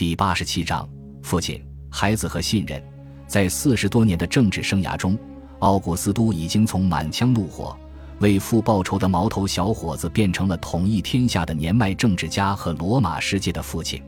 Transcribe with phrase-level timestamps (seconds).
[0.00, 0.88] 第八十七章：
[1.20, 2.82] 父亲、孩子和信任。
[3.26, 5.14] 在四十多年的政治生涯中，
[5.58, 7.76] 奥古斯都已经从满腔怒火、
[8.18, 14.02] 为父报仇的毛头小伙子，变成了统一天下的年迈政治家和罗马世界的父亲。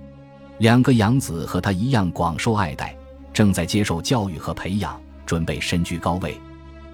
[0.60, 2.96] 两个养子和他一样广受爱戴，
[3.30, 6.40] 正在接受教育和培养，准备身居高位。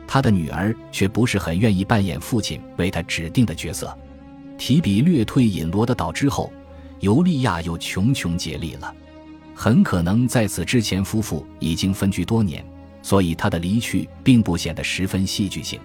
[0.08, 3.96] 他的女儿却不是很愿意扮演父亲为他指定的角色。
[4.58, 6.52] 提比略退隐罗德岛之后，
[7.00, 8.94] 尤利娅又穷穷竭力了。
[9.54, 12.64] 很可能在此之前，夫妇已经分居多年，
[13.02, 15.80] 所以他的离去并不显得十分戏剧性。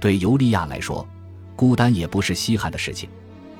[0.00, 1.06] 对尤利娅来说，
[1.54, 3.08] 孤单也不是稀罕的事情，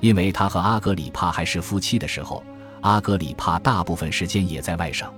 [0.00, 2.42] 因为他和阿格里帕还是夫妻的时候。
[2.80, 5.08] 阿格里帕大部分时间也在外省，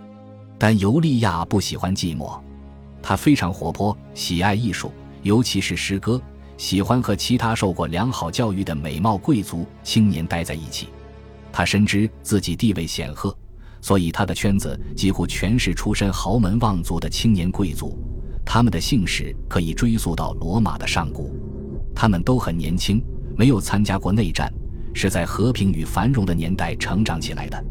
[0.59, 2.38] 但尤利娅不喜欢寂寞。
[3.02, 6.20] 她非常活泼，喜爱艺术，尤其是诗歌，
[6.59, 10.88] 喜欢和其他受过良好教育的美貌贵族青年待在一起。
[11.56, 13.32] 他深知自己地位显赫，
[13.80, 17.96] 所以他的圈子几乎全是出身豪门望族的青年贵族，
[18.44, 21.33] 他们的姓氏可以追溯到罗马的上古。
[21.94, 23.00] 他们都很年轻，
[23.38, 24.52] 没有参加过内战。
[24.92, 27.64] 是在和平与繁荣的年代成长起来的。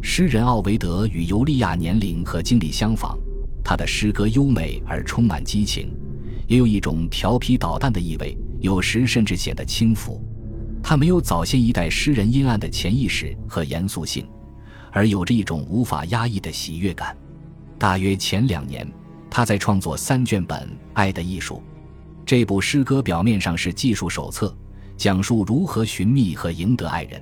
[0.00, 3.18] 诗人奥维德与尤利亚年龄和经历相仿，
[3.64, 5.92] 他的诗歌优美而充满激情，
[6.46, 10.22] 也有一种调皮捣蛋的意味，有时甚至显得轻浮。
[10.86, 14.28] 他没有早先一代诗人阴暗的潜意识和严肃性，
[14.92, 17.16] 而有着一种无法压抑的喜悦感。
[17.78, 18.86] 大约前两年，
[19.30, 20.60] 他在创作三卷本
[20.92, 21.54] 《爱的艺术》
[22.26, 24.54] 这部诗歌，表面上是技术手册。
[24.96, 27.20] 讲述如何寻觅和赢得爱人。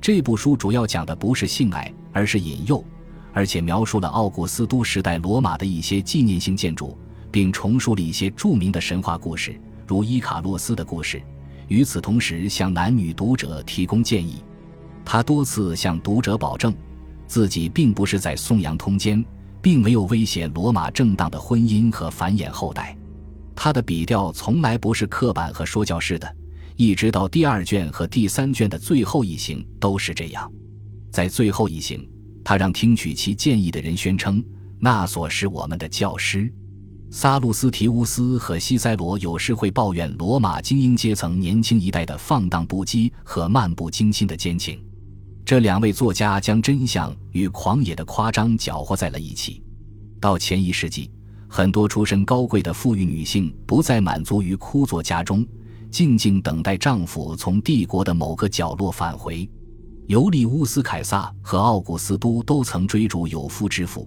[0.00, 2.84] 这部书主要讲的不是性爱，而是引诱，
[3.32, 6.98] 而且描述了奥古斯都时代罗马的一些纪念性建筑，
[7.30, 11.22] 并重述了一些著名的神话故事，如伊卡洛斯的故事。
[11.68, 14.42] 与此同时，向男女读者提供建议。
[15.04, 16.74] 他多次向读者保证，
[17.26, 19.24] 自己并不是在颂扬通奸，
[19.62, 22.96] 并没有威胁罗马正当的婚姻和繁衍后代。
[23.54, 26.36] 他的笔调从来不是刻板和说教式的。
[26.76, 30.48] 一直到第二卷和第三卷的最后一行都是这样。
[31.10, 32.08] 在最后一行，
[32.44, 34.44] 他让听取其建议的人宣称
[34.78, 36.52] ：“那所是我们的教师。”
[37.10, 44.78] 萨路斯提乌斯和西塞罗有时会抱怨罗马精英阶层年轻一代的放荡不羁和漫不经心的奸情。
[45.42, 49.62] 这两位作家将真相与狂野的夸张搅和在了一起。
[50.20, 51.10] 到前一世纪，
[51.48, 55.46] 很多出身高贵的富裕女性不再满足于枯坐家中。
[55.90, 59.48] 静静等待丈夫从帝国的某个角落返回。
[60.06, 64.06] 尤利乌斯·凯撒和奥古斯都都曾追逐有夫之妇，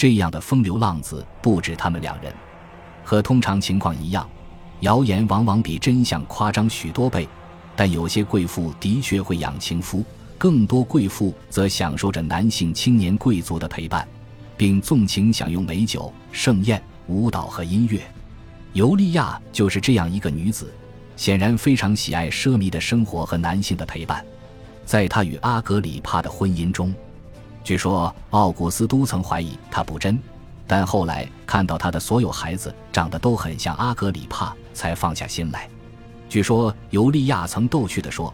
[0.00, 2.32] 这样的风流浪子不止他们两人。
[3.04, 4.26] 和通常情况一样，
[4.80, 7.28] 谣言往往比真相夸张许多倍。
[7.76, 10.02] 但有些贵妇的确会养情夫，
[10.38, 14.08] 更多贵妇则享受着男性青年贵族的陪伴，
[14.56, 18.00] 并纵情享用美酒、盛宴、舞蹈和音乐。
[18.72, 20.72] 尤利娅就是这样一个女子。
[21.14, 24.24] 显然非常喜爱奢靡的生活和男性的陪伴，
[24.86, 26.94] 在她与阿格里帕的婚姻中，
[27.62, 30.18] 据说奥古斯都曾怀疑他不真，
[30.66, 35.68] 但后来看到他的所有孩子长得都很像阿格里帕，才放下心来。
[36.28, 38.32] 据说尤利娅曾逗趣地说：“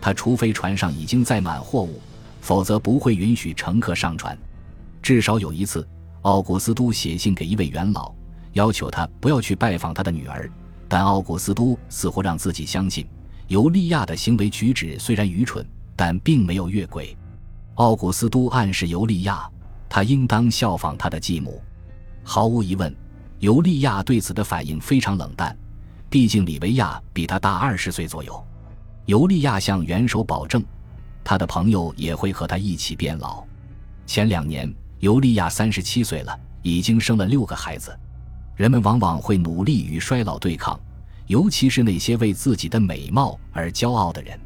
[0.00, 2.00] 他除非船上已经载满货物，
[2.40, 4.36] 否则不会允许乘客上船。”
[5.00, 5.86] 至少有一次，
[6.22, 8.12] 奥古斯都写信给一位元老，
[8.54, 10.50] 要求他不要去拜访他的女儿。
[10.88, 13.06] 但奥古斯都似乎让自己相信，
[13.48, 15.64] 尤利娅的行为举止虽然愚蠢，
[15.94, 17.16] 但并没有越轨。
[17.76, 19.50] 奥古斯都暗示尤利娅，
[19.88, 21.60] 他应当效仿他的继母。
[22.22, 22.94] 毫无疑问，
[23.40, 25.56] 尤利娅对此的反应非常冷淡，
[26.08, 28.44] 毕竟李维亚比他大二十岁左右。
[29.06, 30.64] 尤利娅向元首保证，
[31.24, 33.44] 他的朋友也会和他一起变老。
[34.06, 37.94] 前两年，尤利娅三十七岁了，已经生了六个孩子。
[38.54, 40.78] 人们往往会努力与衰老对抗，
[41.26, 44.38] 尤其是那些为自己的美貌而骄傲的人。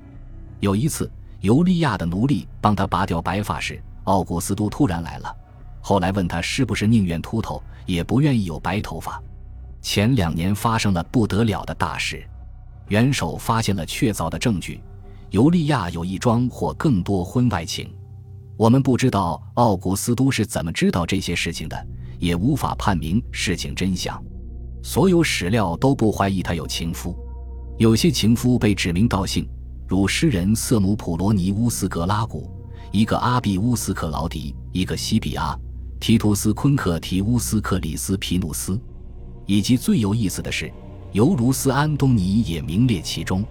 [0.60, 1.08] 有一次，
[1.40, 5.34] 尤利娅的奴隶帮他拔掉白发时，奥古斯都突然来了。
[5.80, 9.22] 后来问他是不是宁愿秃头也不愿意有白头发。
[9.80, 12.22] 前两年发生了不得了的大事，
[12.88, 14.80] 元首发现了确凿的证据，
[15.30, 17.92] 尤利娅有一桩或更多婚外情。
[18.56, 21.86] 我们不知道奥古斯都是怎么知道这些事情的。
[22.18, 24.20] 也无法判明事情真相，
[24.82, 27.16] 所有史料都不怀疑他有情夫，
[27.76, 29.48] 有些情夫被指名道姓，
[29.88, 32.50] 如诗人瑟姆普罗尼乌斯格拉古，
[32.92, 35.58] 一个阿比乌斯克劳迪，一个西比阿
[35.98, 38.78] 提图斯昆克提乌斯克里斯皮努斯，
[39.46, 40.70] 以及最有意思的是，
[41.12, 43.42] 尤卢斯安东尼也名列其中。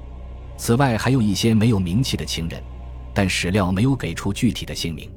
[0.58, 2.62] 此外，还有一些没有名气的情人，
[3.16, 5.10] 但史料没有给出具体的姓名。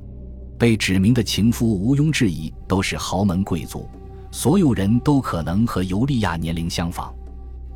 [0.59, 3.87] 被指名的情夫毋庸置疑都是豪门贵族，
[4.31, 7.15] 所有人都可能和尤利娅年龄相仿。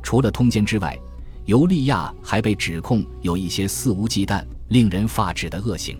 [0.01, 0.97] 除了通奸之外，
[1.45, 5.95] 尤利娅还被指控有一些肆无忌惮、令人发指的恶行。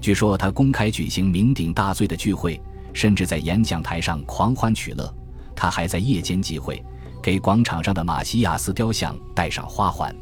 [0.00, 2.60] 据说她公开举行酩酊大醉的聚会，
[2.92, 5.12] 甚至在演讲台上狂欢取乐。
[5.54, 6.84] 她还在夜间集会，
[7.22, 10.14] 给广场上的马西亚斯雕像戴上花环。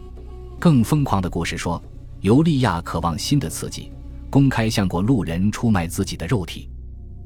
[0.59, 1.83] 更疯狂的故事说，
[2.21, 3.91] 尤利娅渴望新的刺激，
[4.29, 6.69] 公开向过路人出卖自己的肉体。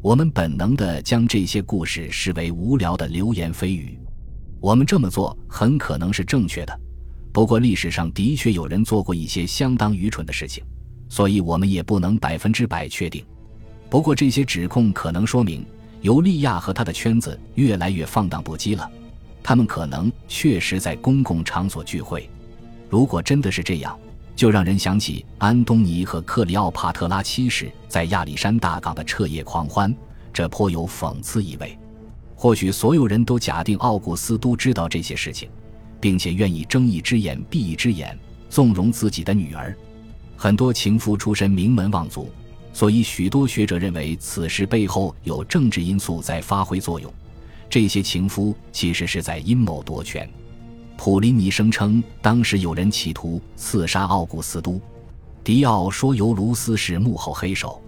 [0.01, 3.99] 我们本能地将这些故事视为无聊的流言蜚语。
[4.61, 6.81] 我们这么做很可能是正确的。
[7.35, 10.63] 不过，历史上的确有人做过一些相当愚蠢的事情，
[11.09, 13.25] 所以我们也不能百分之百确定。
[13.91, 15.67] 不过，这些指控可能说明
[16.01, 18.89] 尤利娅和他的圈子越来越放荡不羁了。
[19.43, 22.31] 他们可能确实在公共场所聚会。
[22.89, 23.99] 如果真的是这样，
[24.37, 29.93] 就让人想起安东尼和克里奥帕特拉七世在亚历山大港的彻夜狂欢，
[30.33, 31.77] 这颇有讽刺意味。
[32.37, 35.51] 或许所有人都假定奥古斯都知道这些事情。
[36.05, 38.15] 并且愿意睁一只眼闭一只眼，
[38.51, 39.75] 纵容自己的女儿。
[40.37, 42.31] 很多情夫出身名门望族，
[42.75, 47.11] 所以许多学者认为此事背后有政治因素在发挥作用。
[47.71, 50.29] 这些情夫其实是在阴谋夺权。
[50.95, 54.79] 普林尼声称当时有人企图刺杀奥古斯都，
[55.43, 57.81] 迪奥说尤卢斯是幕后黑手，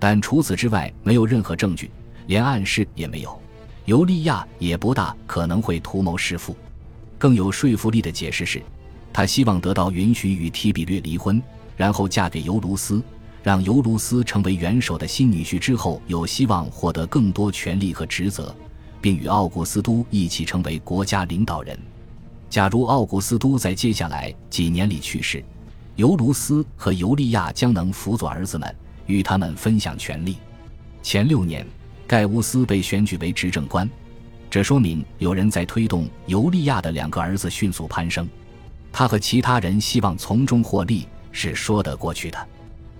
[0.00, 1.92] 但除此之外没有任何证据，
[2.26, 3.40] 连暗示也没有。
[3.84, 6.56] 尤利娅也不大可能会图谋弑父。
[7.22, 8.60] 更有说服力的解释是，
[9.12, 11.40] 他希望得到允许与提比略离婚，
[11.76, 13.00] 然后嫁给尤卢斯，
[13.44, 18.52] 让尤卢斯成为元首的新女婿之后，有希望获得更多权力和职责，
[19.00, 21.78] 并与奥古斯都一起成为国家领导人。
[22.50, 25.44] 假如奥古斯都在接下来几年里去世，
[25.94, 28.74] 尤卢斯和尤利娅将能辅佐儿子们，
[29.06, 30.38] 与他们分享权力。
[31.04, 31.64] 前六年，
[32.04, 33.88] 盖乌斯被选举为执政官。
[34.52, 38.28] 这说明有人在推动尤利娅的两个儿子迅速攀升，
[38.92, 42.48] 他和其他人希望从中获利是说得过去的。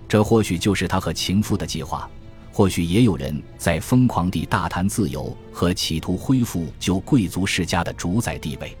[0.07, 2.09] 这或许就是他和情妇的计划，
[2.51, 8.75] 或许也有人在疯狂地大谈自由和企图恢复旧贵族世家的主宰地位。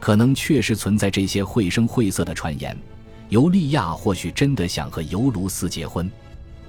[0.00, 2.76] 可能确实存在这些绘声绘色的传言，
[3.28, 6.10] 尤利娅或许真的想和尤卢斯结婚。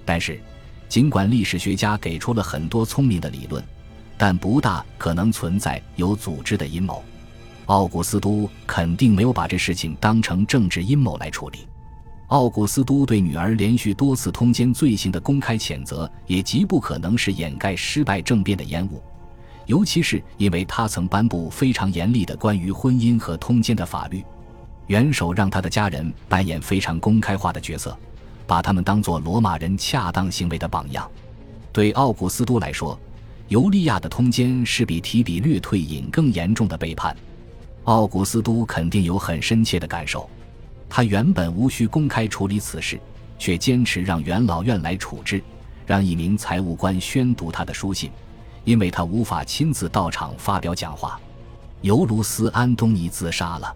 [0.05, 0.39] 但是，
[0.87, 3.63] 尽管历史学家给出了很多聪明的理论。
[4.19, 7.01] 但不大可能存在有组织的阴谋，
[7.67, 11.59] 奥古斯都肯定没有把这事情当成政治阴谋来处理。
[12.27, 19.01] 奥古斯都对女儿连续多次通奸罪行的公开谴责，也极不可能是掩盖失败政变的烟雾，
[19.67, 24.21] 尤其是因为他曾颁布非常严厉的关于婚姻和通奸的法律。
[24.87, 27.97] 元首让他的家人扮演非常公开化的角色，
[28.45, 31.09] 把他们当作罗马人恰当行为的榜样。
[31.71, 32.99] 对奥古斯都来说。
[33.49, 37.15] 尤利娅的通奸是比提比略退隐更严重的背叛，
[37.85, 40.29] 奥古斯都肯定有很深切的感受。
[40.87, 42.99] 他原本无需公开处理此事，
[43.39, 45.43] 却坚持让元老院来处置，
[45.87, 48.11] 让一名财务官宣读他的书信，
[48.65, 51.19] 因为他无法亲自到场发表讲话。
[51.81, 53.75] 尤卢斯·安东尼自杀了，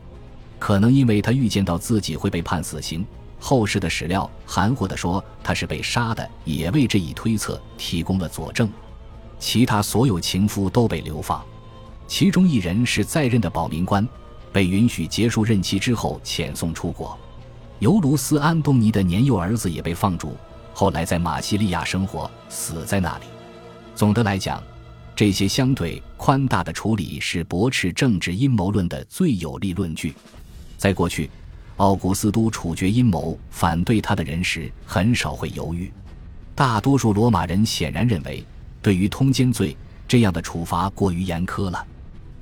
[0.59, 3.03] 可能因为他预见到自己会被判死刑。
[3.39, 8.69] 后世的史料含糊地说他是被杀的，也为这一推测提供了佐证。
[9.43, 11.43] 其他所有情夫都被流放，
[12.07, 14.07] 其中一人是在任的保民官，
[14.53, 17.15] 被允许结束任期之后遣送出国。
[17.79, 20.37] 尤卢斯·安东尼的年幼儿子也被放逐，
[20.73, 23.25] 后来在马西利亚生活，死在那里。
[23.93, 24.63] 总的来讲，
[25.13, 30.15] 这些相对宽大的处理是驳斥政治阴谋论的最有力论据。
[30.77, 31.29] 在过去，
[31.75, 35.91] 奥古斯都处决阴谋反对他的人时很少会犹豫，
[36.55, 38.41] 大多数罗马人显然认为。
[38.83, 39.75] 对于通奸罪，
[40.07, 41.87] 这样的处罚过于严苛了。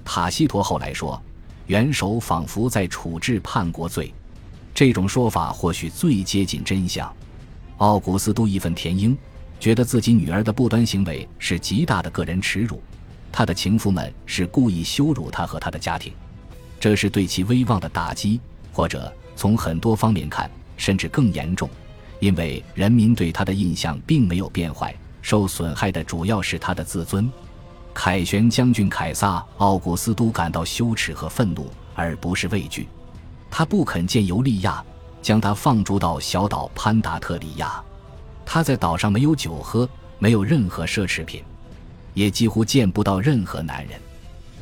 [0.03, 1.21] 塔西佗后来说，
[1.67, 4.11] 元首仿佛在处置叛国罪。
[4.73, 7.13] 这种说法或许最接近真相。
[7.77, 9.15] 奥古斯都义愤填膺，
[9.59, 12.81] 觉得自己女儿的不端行为是极大的个人耻辱，
[13.31, 16.11] 他的情妇们是故意羞辱他和他的家庭，
[16.79, 18.39] 这是对其威望的打击，
[18.73, 21.69] 或者从很多方面看，甚至更严重，
[22.19, 24.95] 因为人民对他的印象并没有变坏。
[25.21, 27.31] 受损害的主要是他的自尊。
[27.93, 32.87] 凯旋将军凯撒·奥古斯都感到羞耻和愤怒，而不是畏惧。
[33.49, 34.83] 他不肯见尤利娅，
[35.21, 37.83] 将他放逐到小岛潘达特里亚。
[38.45, 39.87] 他在岛上没有酒喝，
[40.19, 41.43] 没有任何奢侈品，
[42.13, 43.99] 也几乎见不到任何男人。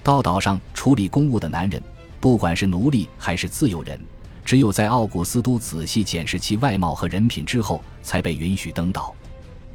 [0.02, 1.82] 到岛上处理公务的男人，
[2.20, 4.00] 不管是奴隶还是自由人，
[4.44, 9.14] 只有在奥古斯都仔细检视其外貌和人品之后，才被允许登岛。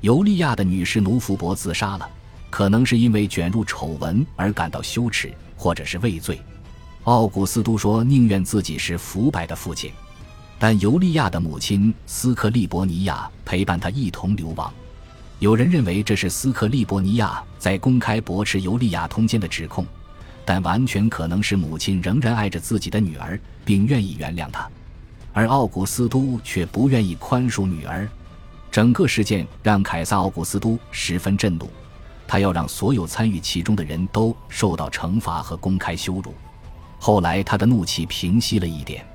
[0.05, 2.07] 尤利亚的女士奴福伯自杀了，
[2.51, 6.39] 可能是因为卷入丑闻而感到羞耻，或者是畏罪。
[7.05, 9.91] 奥古斯都说宁愿自己是腐败的父亲，
[10.59, 14.71] 但尤利亚的母亲斯克利伯尼亚陪伴他一同流亡。
[15.39, 19.87] 有人认为这是斯克利伯尼亚在公开驳斥尤利亚通奸的指控，
[20.45, 24.69] 但完全可能是母亲仍然爱着自己的女儿，并愿意原谅她，
[25.33, 28.07] 而奥古斯都却不愿意宽恕女儿。
[28.75, 31.71] 整个事件让凯撒·奥古斯都十分震怒，
[32.27, 36.35] 他要让所有参与其中的人都受到惩罚和公开羞辱。
[36.99, 39.07] 后来，他的怒气平息了一点。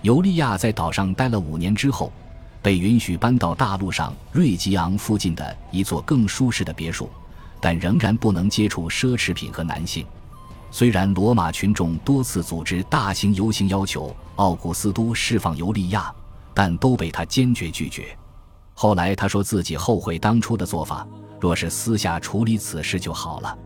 [0.00, 2.10] 尤利亚在岛上待了五年之后，
[2.62, 7.10] 被允许搬到大陆上瑞吉昂附近的一座更舒适的别墅，
[7.60, 10.06] 但仍然不能接触奢侈品和男性。
[10.70, 16.10] 虽然罗马群众多次组织大型游行要求奥古斯都释放尤利亚，
[16.54, 18.16] 但都被他坚决拒绝。
[18.74, 21.06] 后来他说自己后悔当初的做法，
[21.40, 23.56] 若是私下处理此事就好了。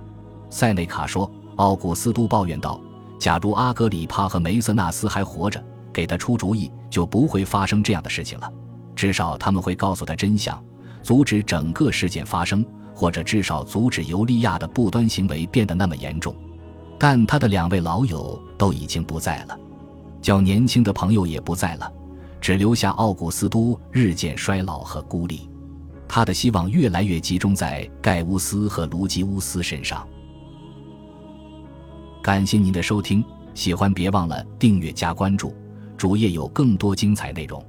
[0.51, 2.81] 塞内卡说，奥古斯都抱怨道
[3.19, 5.63] ：“假如阿格里帕和梅瑟纳斯还活着，
[5.93, 8.53] 给他出主意，就不会发生这样的事情了。
[8.95, 10.63] 至少他们会告诉他真相，
[11.03, 16.35] 阻止整个事件发生，或者至少阻止尤利亚的不端行为变得那么严重。
[16.99, 19.59] 但他的两位老友都已经不在了，
[20.21, 21.93] 较年轻的朋友也不在了。”
[22.41, 25.49] 只留下奥古斯都日渐衰老和孤立，
[26.07, 30.07] 他的希望越来越集中在盖乌斯和卢基乌斯身上。
[32.23, 35.55] 感谢您的收听，喜欢别忘了订阅加关注，
[35.97, 37.65] 主页有更多精彩内容。